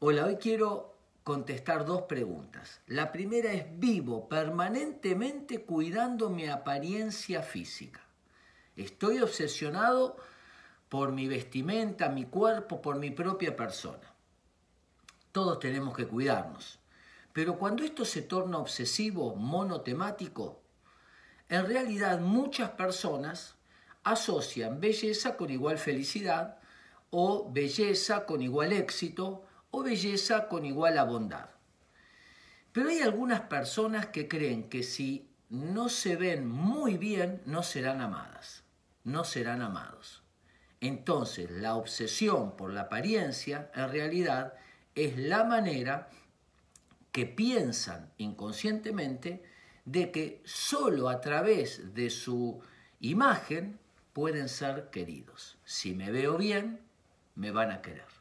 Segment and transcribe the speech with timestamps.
[0.00, 2.80] Hola, hoy quiero contestar dos preguntas.
[2.86, 8.00] La primera es, vivo permanentemente cuidando mi apariencia física.
[8.76, 10.16] Estoy obsesionado
[10.88, 14.14] por mi vestimenta, mi cuerpo, por mi propia persona.
[15.32, 16.78] Todos tenemos que cuidarnos.
[17.32, 20.60] Pero cuando esto se torna obsesivo, monotemático,
[21.48, 23.56] en realidad muchas personas
[24.04, 26.60] asocian belleza con igual felicidad
[27.10, 29.47] o belleza con igual éxito
[29.78, 31.50] o belleza con igual a bondad.
[32.72, 38.00] Pero hay algunas personas que creen que si no se ven muy bien, no serán
[38.00, 38.64] amadas,
[39.04, 40.22] no serán amados.
[40.80, 44.54] Entonces, la obsesión por la apariencia en realidad
[44.94, 46.08] es la manera
[47.10, 49.42] que piensan inconscientemente
[49.84, 52.60] de que solo a través de su
[53.00, 53.78] imagen
[54.12, 55.58] pueden ser queridos.
[55.64, 56.80] Si me veo bien,
[57.34, 58.17] me van a querer.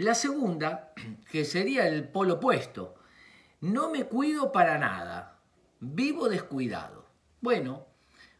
[0.00, 0.94] La segunda,
[1.30, 2.94] que sería el polo opuesto,
[3.60, 5.40] no me cuido para nada,
[5.78, 7.04] vivo descuidado.
[7.42, 7.86] Bueno,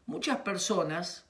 [0.07, 1.27] muchas personas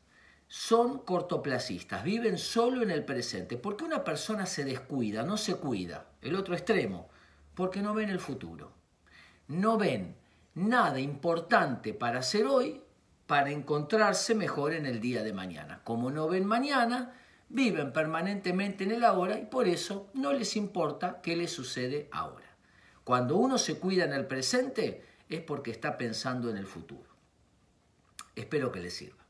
[0.47, 3.57] son cortoplacistas, viven solo en el presente.
[3.57, 6.11] ¿Por qué una persona se descuida, no se cuida?
[6.21, 7.09] El otro extremo,
[7.53, 8.71] porque no ven el futuro.
[9.49, 10.15] No ven
[10.55, 12.81] nada importante para hacer hoy
[13.27, 15.81] para encontrarse mejor en el día de mañana.
[15.83, 17.15] Como no ven mañana,
[17.53, 22.55] viven permanentemente en el ahora y por eso no les importa qué les sucede ahora.
[23.03, 27.09] Cuando uno se cuida en el presente es porque está pensando en el futuro.
[28.35, 29.25] Espero que les sirva.